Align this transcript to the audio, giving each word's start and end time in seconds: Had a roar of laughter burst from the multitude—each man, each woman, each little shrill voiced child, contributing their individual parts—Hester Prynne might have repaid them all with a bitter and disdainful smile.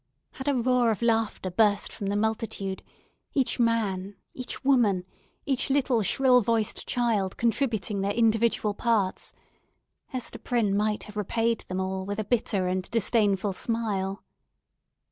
Had 0.31 0.47
a 0.47 0.55
roar 0.55 0.89
of 0.89 1.03
laughter 1.03 1.51
burst 1.51 1.93
from 1.93 2.07
the 2.07 2.15
multitude—each 2.15 3.59
man, 3.59 4.15
each 4.33 4.63
woman, 4.65 5.05
each 5.45 5.69
little 5.69 6.01
shrill 6.01 6.41
voiced 6.41 6.87
child, 6.87 7.37
contributing 7.37 8.01
their 8.01 8.11
individual 8.13 8.73
parts—Hester 8.73 10.39
Prynne 10.39 10.75
might 10.75 11.03
have 11.03 11.17
repaid 11.17 11.59
them 11.67 11.79
all 11.79 12.03
with 12.03 12.17
a 12.17 12.23
bitter 12.23 12.67
and 12.67 12.89
disdainful 12.89 13.53
smile. 13.53 14.23